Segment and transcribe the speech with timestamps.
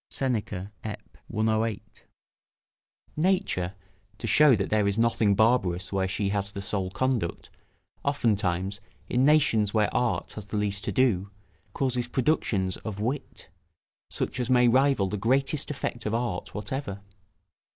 [0.09, 2.05] Seneca, Ep., 108.]
[3.15, 3.75] Nature,
[4.17, 7.51] to shew that there is nothing barbarous where she has the sole conduct,
[8.03, 11.29] oftentimes, in nations where art has the least to do,
[11.73, 13.49] causes productions of wit,
[14.09, 17.01] such as may rival the greatest effect of art whatever.